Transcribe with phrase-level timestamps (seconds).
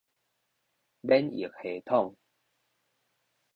[1.01, 2.15] 免疫系統